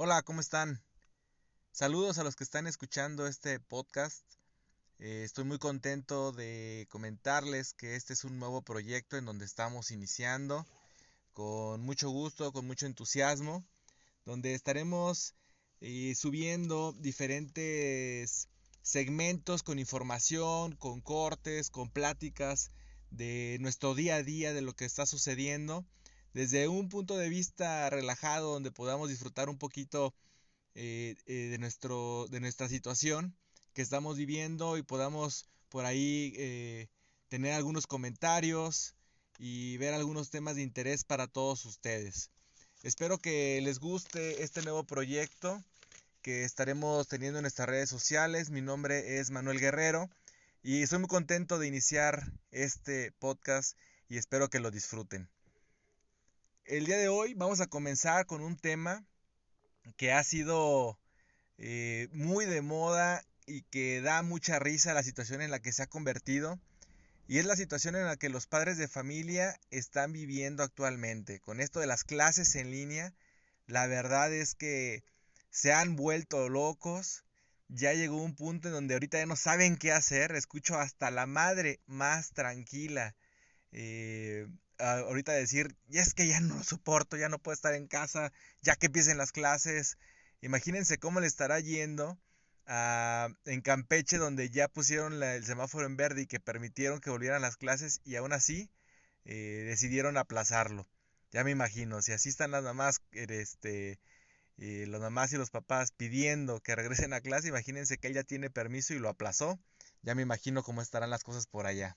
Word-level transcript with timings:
Hola, 0.00 0.22
¿cómo 0.22 0.40
están? 0.40 0.80
Saludos 1.72 2.18
a 2.18 2.22
los 2.22 2.36
que 2.36 2.44
están 2.44 2.68
escuchando 2.68 3.26
este 3.26 3.58
podcast. 3.58 4.24
Eh, 5.00 5.22
estoy 5.24 5.42
muy 5.42 5.58
contento 5.58 6.30
de 6.30 6.86
comentarles 6.88 7.74
que 7.74 7.96
este 7.96 8.12
es 8.12 8.22
un 8.22 8.38
nuevo 8.38 8.62
proyecto 8.62 9.16
en 9.16 9.24
donde 9.24 9.44
estamos 9.44 9.90
iniciando 9.90 10.64
con 11.32 11.80
mucho 11.80 12.10
gusto, 12.10 12.52
con 12.52 12.64
mucho 12.64 12.86
entusiasmo, 12.86 13.66
donde 14.24 14.54
estaremos 14.54 15.34
eh, 15.80 16.14
subiendo 16.14 16.92
diferentes 16.92 18.46
segmentos 18.82 19.64
con 19.64 19.80
información, 19.80 20.76
con 20.76 21.00
cortes, 21.00 21.70
con 21.70 21.90
pláticas 21.90 22.70
de 23.10 23.58
nuestro 23.60 23.96
día 23.96 24.14
a 24.14 24.22
día, 24.22 24.52
de 24.52 24.62
lo 24.62 24.74
que 24.74 24.84
está 24.84 25.06
sucediendo, 25.06 25.84
desde 26.38 26.68
un 26.68 26.88
punto 26.88 27.16
de 27.16 27.28
vista 27.28 27.90
relajado, 27.90 28.52
donde 28.52 28.70
podamos 28.70 29.08
disfrutar 29.08 29.48
un 29.48 29.58
poquito 29.58 30.14
eh, 30.76 31.16
eh, 31.26 31.48
de, 31.50 31.58
nuestro, 31.58 32.28
de 32.30 32.38
nuestra 32.38 32.68
situación 32.68 33.34
que 33.74 33.82
estamos 33.82 34.16
viviendo 34.16 34.76
y 34.76 34.84
podamos 34.84 35.48
por 35.68 35.84
ahí 35.84 36.34
eh, 36.36 36.86
tener 37.26 37.54
algunos 37.54 37.88
comentarios 37.88 38.94
y 39.40 39.78
ver 39.78 39.94
algunos 39.94 40.30
temas 40.30 40.54
de 40.54 40.62
interés 40.62 41.02
para 41.02 41.26
todos 41.26 41.64
ustedes. 41.64 42.30
Espero 42.84 43.18
que 43.18 43.60
les 43.60 43.80
guste 43.80 44.44
este 44.44 44.62
nuevo 44.62 44.84
proyecto 44.84 45.60
que 46.22 46.44
estaremos 46.44 47.08
teniendo 47.08 47.40
en 47.40 47.42
nuestras 47.42 47.68
redes 47.68 47.90
sociales. 47.90 48.50
Mi 48.50 48.60
nombre 48.60 49.18
es 49.18 49.32
Manuel 49.32 49.58
Guerrero 49.58 50.08
y 50.62 50.82
estoy 50.82 51.00
muy 51.00 51.08
contento 51.08 51.58
de 51.58 51.66
iniciar 51.66 52.32
este 52.52 53.10
podcast 53.18 53.76
y 54.08 54.18
espero 54.18 54.48
que 54.48 54.60
lo 54.60 54.70
disfruten. 54.70 55.28
El 56.68 56.84
día 56.84 56.98
de 56.98 57.08
hoy 57.08 57.32
vamos 57.32 57.62
a 57.62 57.66
comenzar 57.66 58.26
con 58.26 58.42
un 58.42 58.54
tema 58.54 59.02
que 59.96 60.12
ha 60.12 60.22
sido 60.22 60.98
eh, 61.56 62.08
muy 62.12 62.44
de 62.44 62.60
moda 62.60 63.24
y 63.46 63.62
que 63.62 64.02
da 64.02 64.20
mucha 64.20 64.58
risa 64.58 64.92
la 64.92 65.02
situación 65.02 65.40
en 65.40 65.50
la 65.50 65.60
que 65.60 65.72
se 65.72 65.82
ha 65.82 65.86
convertido. 65.86 66.60
Y 67.26 67.38
es 67.38 67.46
la 67.46 67.56
situación 67.56 67.96
en 67.96 68.04
la 68.04 68.18
que 68.18 68.28
los 68.28 68.46
padres 68.46 68.76
de 68.76 68.86
familia 68.86 69.58
están 69.70 70.12
viviendo 70.12 70.62
actualmente. 70.62 71.40
Con 71.40 71.62
esto 71.62 71.80
de 71.80 71.86
las 71.86 72.04
clases 72.04 72.54
en 72.54 72.70
línea, 72.70 73.14
la 73.66 73.86
verdad 73.86 74.30
es 74.30 74.54
que 74.54 75.04
se 75.48 75.72
han 75.72 75.96
vuelto 75.96 76.50
locos. 76.50 77.24
Ya 77.68 77.94
llegó 77.94 78.22
un 78.22 78.36
punto 78.36 78.68
en 78.68 78.74
donde 78.74 78.92
ahorita 78.92 79.16
ya 79.16 79.24
no 79.24 79.36
saben 79.36 79.78
qué 79.78 79.90
hacer. 79.90 80.32
Escucho 80.32 80.74
hasta 80.74 81.10
la 81.10 81.24
madre 81.24 81.80
más 81.86 82.32
tranquila. 82.32 83.14
Eh, 83.72 84.48
ahorita 84.78 85.32
decir, 85.32 85.76
y 85.88 85.98
es 85.98 86.14
que 86.14 86.26
ya 86.26 86.40
no 86.40 86.56
lo 86.56 86.64
soporto, 86.64 87.16
ya 87.16 87.28
no 87.28 87.38
puedo 87.38 87.54
estar 87.54 87.74
en 87.74 87.86
casa, 87.88 88.32
ya 88.62 88.76
que 88.76 88.86
empiecen 88.86 89.18
las 89.18 89.32
clases. 89.32 89.98
Imagínense 90.40 90.98
cómo 90.98 91.20
le 91.20 91.26
estará 91.26 91.60
yendo 91.60 92.18
a, 92.66 93.28
en 93.44 93.60
Campeche, 93.60 94.18
donde 94.18 94.50
ya 94.50 94.68
pusieron 94.68 95.22
el 95.22 95.44
semáforo 95.44 95.86
en 95.86 95.96
verde 95.96 96.22
y 96.22 96.26
que 96.26 96.40
permitieron 96.40 97.00
que 97.00 97.10
volvieran 97.10 97.42
las 97.42 97.56
clases 97.56 98.00
y 98.04 98.16
aún 98.16 98.32
así 98.32 98.70
eh, 99.24 99.64
decidieron 99.66 100.16
aplazarlo. 100.16 100.86
Ya 101.32 101.44
me 101.44 101.50
imagino, 101.50 102.00
si 102.02 102.12
así 102.12 102.28
están 102.30 102.50
las 102.52 102.64
mamás, 102.64 103.02
este, 103.12 103.98
eh, 104.58 104.86
mamás 104.86 105.32
y 105.32 105.36
los 105.36 105.50
papás 105.50 105.92
pidiendo 105.92 106.60
que 106.60 106.74
regresen 106.74 107.12
a 107.12 107.20
clase, 107.20 107.48
imagínense 107.48 107.98
que 107.98 108.08
él 108.08 108.14
ya 108.14 108.24
tiene 108.24 108.50
permiso 108.50 108.94
y 108.94 108.98
lo 108.98 109.08
aplazó. 109.08 109.58
Ya 110.02 110.14
me 110.14 110.22
imagino 110.22 110.62
cómo 110.62 110.82
estarán 110.82 111.10
las 111.10 111.24
cosas 111.24 111.46
por 111.46 111.66
allá. 111.66 111.96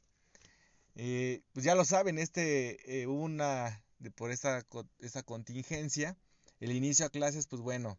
Eh, 0.96 1.42
pues 1.54 1.66
ya 1.66 1.76
lo 1.76 1.86
saben, 1.86 2.18
este, 2.18 3.02
eh, 3.02 3.08
una, 3.08 3.84
de, 4.00 4.12
por 4.12 4.32
esta, 4.32 4.66
esta 5.00 5.24
contingencia, 5.24 6.18
el 6.60 6.72
inicio 6.72 7.06
a 7.06 7.10
clases, 7.10 7.48
pues 7.48 7.62
bueno, 7.62 7.98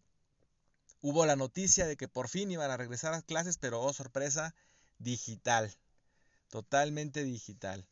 hubo 1.00 1.26
la 1.26 1.36
noticia 1.36 1.86
de 1.86 1.96
que 1.96 2.08
por 2.08 2.28
fin 2.28 2.50
iban 2.50 2.70
a 2.70 2.76
regresar 2.76 3.14
a 3.14 3.22
clases, 3.22 3.58
pero 3.58 3.80
oh 3.80 3.92
sorpresa, 3.92 4.54
digital, 4.98 5.74
totalmente 6.48 7.24
digital. 7.24 7.86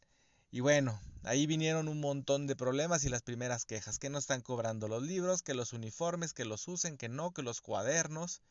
Y 0.53 0.61
bueno, 0.61 1.01
ahí 1.23 1.47
vinieron 1.47 1.89
un 1.89 2.01
montón 2.01 2.47
de 2.47 2.57
problemas 2.57 3.05
y 3.05 3.09
las 3.09 3.23
primeras 3.23 3.65
quejas, 3.65 3.99
que 3.99 4.11
no 4.11 4.19
están 4.19 4.43
cobrando 4.43 4.89
los 4.89 5.03
libros, 5.03 5.43
que 5.43 5.55
los 5.55 5.73
uniformes, 5.73 6.33
que 6.33 6.45
los 6.45 6.69
usen, 6.69 6.97
que 6.97 7.09
no, 7.09 7.33
que 7.33 7.43
los 7.43 7.61
cuadernos 7.61 8.43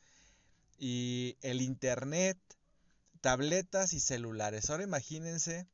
y 0.77 1.37
el 1.41 1.61
internet, 1.61 2.37
tabletas 3.21 3.93
y 3.93 3.99
celulares. 3.99 4.69
Ahora 4.69 4.83
imagínense 4.83 5.67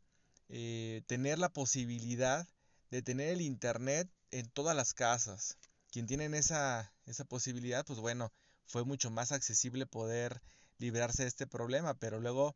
eh, 0.49 1.01
tener 1.07 1.39
la 1.39 1.49
posibilidad 1.49 2.47
de 2.91 3.01
tener 3.01 3.29
el 3.29 3.41
internet 3.41 4.09
en 4.31 4.47
todas 4.49 4.75
las 4.75 4.93
casas. 4.93 5.57
Quien 5.91 6.07
tienen 6.07 6.33
esa, 6.33 6.93
esa 7.05 7.25
posibilidad, 7.25 7.85
pues 7.85 7.99
bueno, 7.99 8.31
fue 8.65 8.83
mucho 8.83 9.09
más 9.11 9.31
accesible 9.31 9.85
poder 9.85 10.41
librarse 10.77 11.23
de 11.23 11.29
este 11.29 11.47
problema, 11.47 11.93
pero 11.93 12.19
luego 12.19 12.55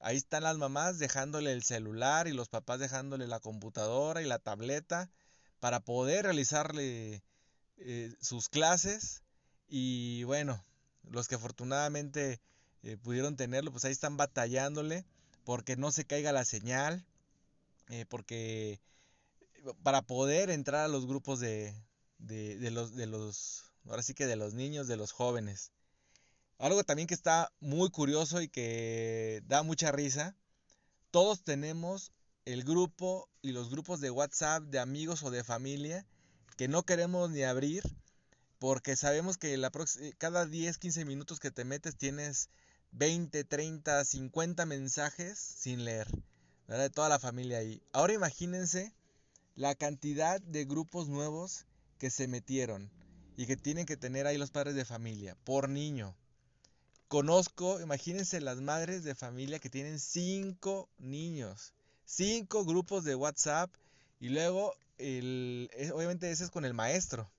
ahí 0.00 0.16
están 0.16 0.42
las 0.42 0.58
mamás 0.58 0.98
dejándole 0.98 1.52
el 1.52 1.62
celular 1.62 2.28
y 2.28 2.32
los 2.32 2.48
papás 2.48 2.78
dejándole 2.78 3.26
la 3.26 3.40
computadora 3.40 4.20
y 4.22 4.26
la 4.26 4.38
tableta 4.38 5.10
para 5.60 5.80
poder 5.80 6.24
realizarle 6.24 7.22
eh, 7.78 8.14
sus 8.20 8.48
clases 8.48 9.22
y 9.66 10.24
bueno, 10.24 10.62
los 11.04 11.26
que 11.26 11.36
afortunadamente 11.36 12.40
eh, 12.82 12.96
pudieron 12.98 13.36
tenerlo, 13.36 13.72
pues 13.72 13.84
ahí 13.84 13.92
están 13.92 14.16
batallándole 14.16 15.06
porque 15.44 15.76
no 15.76 15.90
se 15.90 16.04
caiga 16.04 16.32
la 16.32 16.44
señal, 16.44 17.04
eh, 17.88 18.06
porque 18.08 18.80
para 19.82 20.02
poder 20.02 20.50
entrar 20.50 20.84
a 20.84 20.88
los 20.88 21.06
grupos 21.06 21.40
de, 21.40 21.74
de, 22.18 22.70
los, 22.70 22.94
de 22.94 23.06
los, 23.06 23.72
ahora 23.88 24.02
sí 24.02 24.14
que 24.14 24.26
de 24.26 24.36
los 24.36 24.54
niños, 24.54 24.88
de 24.88 24.96
los 24.96 25.12
jóvenes. 25.12 25.72
Algo 26.58 26.84
también 26.84 27.08
que 27.08 27.14
está 27.14 27.52
muy 27.60 27.90
curioso 27.90 28.40
y 28.40 28.48
que 28.48 29.42
da 29.46 29.62
mucha 29.62 29.90
risa, 29.92 30.36
todos 31.10 31.42
tenemos 31.42 32.12
el 32.44 32.64
grupo 32.64 33.28
y 33.42 33.52
los 33.52 33.70
grupos 33.70 34.00
de 34.00 34.10
WhatsApp 34.10 34.64
de 34.64 34.78
amigos 34.78 35.22
o 35.22 35.30
de 35.30 35.44
familia 35.44 36.06
que 36.56 36.68
no 36.68 36.84
queremos 36.84 37.30
ni 37.30 37.42
abrir 37.42 37.82
porque 38.58 38.96
sabemos 38.96 39.36
que 39.36 39.56
la 39.56 39.70
cada 40.18 40.46
10, 40.46 40.78
15 40.78 41.04
minutos 41.04 41.40
que 41.40 41.50
te 41.50 41.64
metes 41.64 41.96
tienes 41.96 42.48
20, 42.92 43.44
30, 43.44 44.04
50 44.04 44.66
mensajes 44.66 45.38
sin 45.38 45.84
leer. 45.84 46.08
De 46.66 46.90
toda 46.90 47.08
la 47.08 47.18
familia 47.18 47.58
ahí. 47.58 47.82
Ahora 47.92 48.14
imagínense 48.14 48.92
la 49.54 49.74
cantidad 49.74 50.40
de 50.40 50.64
grupos 50.64 51.08
nuevos 51.08 51.66
que 51.98 52.10
se 52.10 52.26
metieron 52.26 52.90
y 53.36 53.46
que 53.46 53.56
tienen 53.56 53.86
que 53.86 53.96
tener 53.96 54.26
ahí 54.26 54.38
los 54.38 54.50
padres 54.50 54.74
de 54.74 54.84
familia 54.84 55.36
por 55.44 55.68
niño. 55.68 56.16
Conozco, 57.08 57.80
imagínense 57.80 58.40
las 58.40 58.60
madres 58.60 59.04
de 59.04 59.14
familia 59.14 59.58
que 59.58 59.70
tienen 59.70 60.00
cinco 60.00 60.88
niños, 60.98 61.74
cinco 62.04 62.64
grupos 62.64 63.04
de 63.04 63.14
WhatsApp 63.14 63.70
y 64.18 64.30
luego, 64.30 64.74
el, 64.98 65.70
obviamente 65.92 66.30
ese 66.30 66.44
es 66.44 66.50
con 66.50 66.64
el 66.64 66.74
maestro. 66.74 67.30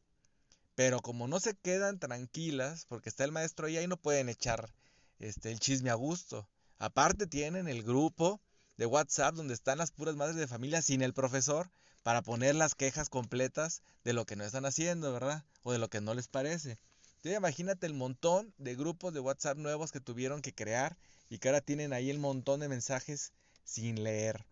Pero 0.75 0.99
como 0.99 1.27
no 1.27 1.39
se 1.39 1.55
quedan 1.55 1.99
tranquilas, 1.99 2.85
porque 2.85 3.09
está 3.09 3.23
el 3.23 3.31
maestro 3.31 3.67
ahí, 3.67 3.77
ahí 3.77 3.87
no 3.87 3.97
pueden 3.97 4.29
echar 4.29 4.73
este, 5.19 5.51
el 5.51 5.59
chisme 5.59 5.89
a 5.89 5.95
gusto. 5.95 6.47
Aparte 6.77 7.27
tienen 7.27 7.67
el 7.67 7.81
grupo 7.81 8.41
de 8.77 8.85
WhatsApp 8.85 9.35
donde 9.35 9.53
están 9.53 9.77
las 9.77 9.91
puras 9.91 10.15
madres 10.15 10.35
de 10.35 10.47
familia 10.47 10.81
sin 10.81 11.01
el 11.01 11.13
profesor 11.13 11.69
para 12.03 12.21
poner 12.21 12.55
las 12.55 12.75
quejas 12.75 13.09
completas 13.09 13.81
de 14.03 14.13
lo 14.13 14.25
que 14.25 14.35
no 14.35 14.43
están 14.43 14.65
haciendo, 14.65 15.11
¿verdad? 15.11 15.43
O 15.63 15.71
de 15.71 15.79
lo 15.79 15.89
que 15.89 16.01
no 16.01 16.13
les 16.13 16.27
parece. 16.27 16.77
Entonces 17.17 17.37
imagínate 17.37 17.87
el 17.87 17.95
montón 17.95 18.53
de 18.57 18.75
grupos 18.75 19.13
de 19.13 19.19
WhatsApp 19.19 19.57
nuevos 19.57 19.91
que 19.91 19.99
tuvieron 19.99 20.41
que 20.41 20.53
crear 20.53 20.97
y 21.29 21.39
que 21.39 21.47
ahora 21.47 21.61
tienen 21.61 21.93
ahí 21.93 22.09
el 22.09 22.19
montón 22.19 22.59
de 22.59 22.69
mensajes 22.69 23.33
sin 23.63 24.03
leer. 24.03 24.45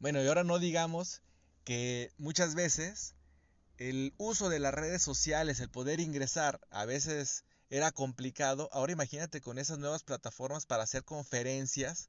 Bueno, 0.00 0.22
y 0.22 0.26
ahora 0.26 0.42
no 0.42 0.58
digamos 0.58 1.22
que 1.64 2.10
muchas 2.18 2.54
veces 2.54 3.14
el 3.76 4.12
uso 4.16 4.48
de 4.48 4.58
las 4.58 4.74
redes 4.74 5.02
sociales, 5.02 5.60
el 5.60 5.70
poder 5.70 6.00
ingresar, 6.00 6.60
a 6.70 6.84
veces 6.84 7.44
era 7.70 7.92
complicado. 7.92 8.68
Ahora 8.72 8.92
imagínate 8.92 9.40
con 9.40 9.58
esas 9.58 9.78
nuevas 9.78 10.02
plataformas 10.02 10.66
para 10.66 10.82
hacer 10.82 11.04
conferencias 11.04 12.08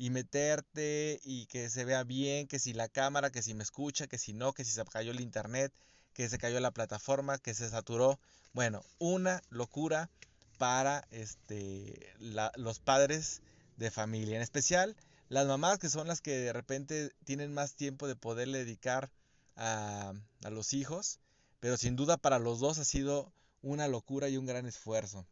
y 0.00 0.08
meterte 0.08 1.20
y 1.24 1.44
que 1.44 1.68
se 1.68 1.84
vea 1.84 2.04
bien, 2.04 2.46
que 2.46 2.58
si 2.58 2.72
la 2.72 2.88
cámara, 2.88 3.28
que 3.28 3.42
si 3.42 3.52
me 3.52 3.62
escucha, 3.62 4.06
que 4.06 4.16
si 4.16 4.32
no, 4.32 4.54
que 4.54 4.64
si 4.64 4.70
se 4.70 4.82
cayó 4.86 5.10
el 5.10 5.20
internet, 5.20 5.74
que 6.14 6.26
se 6.30 6.38
cayó 6.38 6.58
la 6.58 6.70
plataforma, 6.70 7.36
que 7.36 7.52
se 7.52 7.68
saturó. 7.68 8.18
Bueno, 8.54 8.82
una 8.98 9.42
locura 9.50 10.08
para 10.56 11.06
este, 11.10 12.14
los 12.18 12.80
padres 12.80 13.42
de 13.76 13.90
familia, 13.90 14.36
en 14.36 14.42
especial 14.42 14.96
las 15.28 15.46
mamás 15.46 15.78
que 15.78 15.90
son 15.90 16.08
las 16.08 16.22
que 16.22 16.38
de 16.38 16.54
repente 16.54 17.12
tienen 17.24 17.52
más 17.52 17.74
tiempo 17.74 18.08
de 18.08 18.16
poderle 18.16 18.60
dedicar 18.60 19.10
a, 19.54 20.14
a 20.42 20.50
los 20.50 20.72
hijos, 20.72 21.18
pero 21.60 21.76
sin 21.76 21.94
duda 21.94 22.16
para 22.16 22.38
los 22.38 22.58
dos 22.58 22.78
ha 22.78 22.86
sido 22.86 23.34
una 23.60 23.86
locura 23.86 24.30
y 24.30 24.38
un 24.38 24.46
gran 24.46 24.64
esfuerzo. 24.64 25.26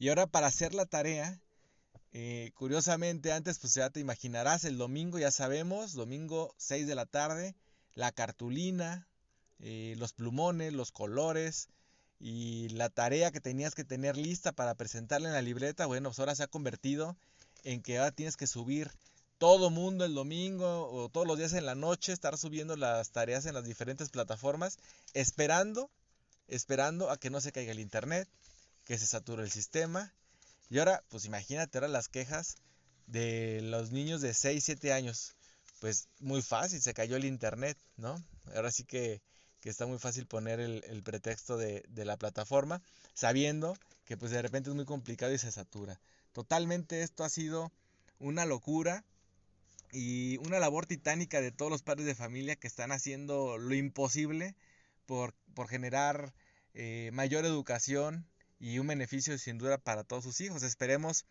Y 0.00 0.08
ahora 0.08 0.26
para 0.26 0.48
hacer 0.48 0.74
la 0.74 0.86
tarea, 0.86 1.40
eh, 2.12 2.52
curiosamente, 2.54 3.32
antes, 3.32 3.58
pues 3.58 3.74
ya 3.74 3.90
te 3.90 4.00
imaginarás, 4.00 4.64
el 4.64 4.78
domingo 4.78 5.18
ya 5.18 5.30
sabemos, 5.30 5.92
domingo 5.92 6.54
6 6.58 6.86
de 6.86 6.94
la 6.94 7.06
tarde, 7.06 7.54
la 7.94 8.12
cartulina, 8.12 9.06
eh, 9.60 9.94
los 9.98 10.12
plumones, 10.12 10.72
los 10.72 10.92
colores, 10.92 11.68
y 12.18 12.68
la 12.70 12.88
tarea 12.88 13.30
que 13.30 13.40
tenías 13.40 13.74
que 13.74 13.84
tener 13.84 14.16
lista 14.16 14.52
para 14.52 14.74
presentarla 14.74 15.28
en 15.28 15.34
la 15.34 15.42
libreta, 15.42 15.86
bueno, 15.86 16.08
pues 16.08 16.18
ahora 16.18 16.34
se 16.34 16.42
ha 16.42 16.48
convertido 16.48 17.16
en 17.64 17.82
que 17.82 17.98
ahora 17.98 18.12
tienes 18.12 18.36
que 18.36 18.46
subir 18.46 18.90
todo 19.38 19.70
mundo 19.70 20.04
el 20.04 20.14
domingo 20.14 20.90
o 20.90 21.10
todos 21.10 21.26
los 21.26 21.36
días 21.36 21.52
en 21.52 21.66
la 21.66 21.74
noche, 21.74 22.12
estar 22.12 22.38
subiendo 22.38 22.76
las 22.76 23.10
tareas 23.10 23.44
en 23.44 23.54
las 23.54 23.64
diferentes 23.64 24.08
plataformas, 24.08 24.78
esperando, 25.12 25.90
esperando 26.48 27.10
a 27.10 27.18
que 27.18 27.28
no 27.28 27.40
se 27.40 27.52
caiga 27.52 27.72
el 27.72 27.80
internet, 27.80 28.28
que 28.84 28.96
se 28.96 29.06
sature 29.06 29.42
el 29.42 29.50
sistema. 29.50 30.14
Y 30.68 30.78
ahora, 30.78 31.02
pues 31.08 31.24
imagínate 31.24 31.78
ahora 31.78 31.88
las 31.88 32.08
quejas 32.08 32.56
de 33.06 33.60
los 33.62 33.92
niños 33.92 34.20
de 34.20 34.34
6, 34.34 34.64
7 34.64 34.92
años. 34.92 35.36
Pues 35.80 36.08
muy 36.20 36.42
fácil, 36.42 36.80
se 36.80 36.94
cayó 36.94 37.16
el 37.16 37.24
internet, 37.24 37.78
¿no? 37.96 38.22
Ahora 38.54 38.70
sí 38.70 38.84
que 38.84 39.20
que 39.66 39.70
está 39.70 39.84
muy 39.84 39.98
fácil 39.98 40.26
poner 40.26 40.60
el, 40.60 41.02
pretexto 41.02 41.56
de, 41.56 41.82
la 41.92 42.16
plataforma, 42.16 42.80
sabiendo 43.14 43.76
que 44.04 44.16
pues 44.16 44.30
de 44.30 44.40
repente 44.40 44.70
es 44.70 44.76
muy 44.76 44.84
complicado 44.84 45.32
y 45.32 45.38
se 45.38 45.50
satura. 45.50 46.00
Totalmente 46.32 47.02
esto 47.02 47.24
ha 47.24 47.28
sido 47.28 47.72
una 48.20 48.46
locura 48.46 49.04
y 49.90 50.36
una 50.46 50.60
labor 50.60 50.86
titánica 50.86 51.40
de 51.40 51.50
todos 51.50 51.68
los 51.68 51.82
padres 51.82 52.06
de 52.06 52.14
familia 52.14 52.54
que 52.54 52.68
están 52.68 52.92
haciendo 52.92 53.58
lo 53.58 53.74
imposible 53.74 54.54
por, 55.04 55.34
generar 55.68 56.32
eh, 56.74 57.10
mayor 57.12 57.44
educación 57.44 58.24
y 58.58 58.78
un 58.78 58.86
beneficio 58.86 59.36
sin 59.38 59.58
duda 59.58 59.78
para 59.78 60.04
todos 60.04 60.24
sus 60.24 60.40
hijos. 60.40 60.62
Esperemos 60.62 61.24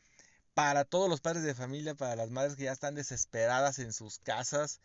para 0.54 0.86
todos 0.86 1.10
los 1.10 1.22
padres 1.22 1.44
de 1.44 1.54
familia, 1.54 1.95
para 1.95 2.16
las 2.16 2.31
madres 2.31 2.56
que 2.56 2.63
ya 2.63 2.72
están 2.72 2.95
desesperadas 2.95 3.80
en 3.80 3.94
sus 3.94 4.19
casas, 4.19 4.80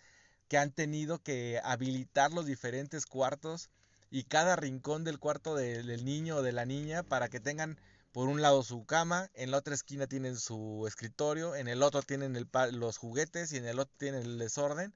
que 0.49 0.59
han 0.59 0.73
tenido 0.73 1.23
que 1.23 1.61
habilitar 1.63 2.33
los 2.33 2.47
diferentes 2.47 3.07
cuartos 3.07 3.71
y 4.11 4.25
cada 4.25 4.57
rincón 4.57 5.05
del 5.05 5.21
cuarto 5.21 5.55
del 5.55 6.05
niño 6.05 6.37
o 6.37 6.43
de 6.43 6.53
la 6.53 6.67
niña 6.67 7.05
para 7.05 7.29
que 7.29 7.39
tengan 7.39 7.79
por 8.13 8.29
un 8.29 8.43
lado 8.43 8.65
su 8.65 8.85
cama, 8.85 9.31
en 9.35 9.53
la 9.53 9.59
otra 9.59 9.75
esquina 9.75 10.09
tienen 10.09 10.37
su 10.37 10.85
escritorio, 10.89 11.55
en 11.55 11.69
el 11.69 11.83
otro 11.83 12.03
tienen 12.03 12.37
los 12.73 12.97
juguetes 12.97 13.53
y 13.53 13.59
en 13.59 13.67
el 13.67 13.79
otro 13.79 13.95
tienen 13.99 14.23
el 14.23 14.39
desorden. 14.39 14.93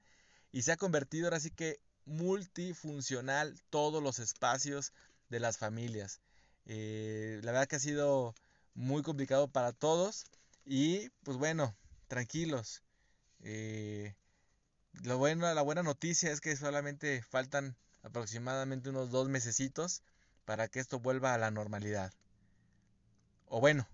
Y 0.51 0.63
se 0.63 0.73
ha 0.73 0.77
convertido 0.77 1.27
ahora 1.27 1.39
sí 1.39 1.51
que 1.51 1.79
multifuncional 2.07 3.61
todos 3.71 4.03
los 4.03 4.19
espacios 4.19 4.93
de 5.29 5.39
las 5.39 5.59
familias. 5.59 6.21
Eh, 6.67 7.41
la 7.43 7.53
verdad 7.53 7.69
que 7.69 7.77
ha 7.77 7.81
sido 7.81 8.35
muy 8.75 9.03
complicado 9.03 9.49
para 9.49 9.73
todos 9.73 10.25
y 10.65 11.11
pues 11.23 11.37
bueno, 11.37 11.75
tranquilos. 12.09 12.83
Eh, 13.41 14.15
lo 15.03 15.19
bueno, 15.19 15.53
la 15.53 15.63
buena 15.63 15.83
noticia 15.83 16.33
es 16.33 16.41
que 16.41 16.57
solamente 16.57 17.23
faltan 17.23 17.77
aproximadamente 18.03 18.91
unos 18.91 19.11
dos 19.11 19.29
mesecitos 19.29 20.03
para 20.45 20.69
que 20.69 20.81
esto 20.81 21.01
vuelva 21.01 21.35
a 21.35 21.39
la 21.39 21.51
normalidad. 21.51 22.13
O 23.47 23.61
bueno, 23.61 23.87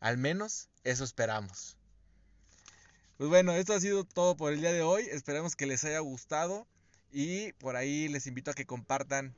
al 0.00 0.18
menos 0.18 0.68
eso 0.84 1.04
esperamos. 1.04 1.76
Pues 3.16 3.30
bueno, 3.30 3.52
esto 3.52 3.74
ha 3.74 3.80
sido 3.80 4.04
todo 4.04 4.36
por 4.36 4.52
el 4.52 4.60
día 4.60 4.72
de 4.72 4.82
hoy. 4.82 5.04
Esperamos 5.10 5.56
que 5.56 5.66
les 5.66 5.84
haya 5.84 6.00
gustado 6.00 6.66
y 7.12 7.52
por 7.54 7.76
ahí 7.76 8.08
les 8.08 8.26
invito 8.26 8.50
a 8.50 8.54
que 8.54 8.66
compartan 8.66 9.34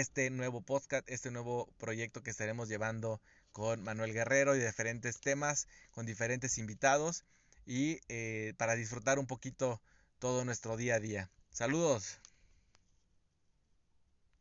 este 0.00 0.28
nuevo 0.30 0.60
podcast, 0.60 1.08
este 1.08 1.30
nuevo 1.30 1.68
proyecto 1.78 2.22
que 2.22 2.30
estaremos 2.30 2.68
llevando 2.68 3.20
con 3.52 3.80
Manuel 3.82 4.12
Guerrero 4.12 4.56
y 4.56 4.58
diferentes 4.60 5.20
temas, 5.20 5.68
con 5.92 6.04
diferentes 6.04 6.58
invitados 6.58 7.24
y 7.64 8.00
eh, 8.08 8.54
para 8.56 8.74
disfrutar 8.74 9.20
un 9.20 9.28
poquito 9.28 9.80
todo 10.18 10.44
nuestro 10.44 10.76
día 10.76 10.96
a 10.96 11.00
día. 11.00 11.30
Saludos. 11.50 12.18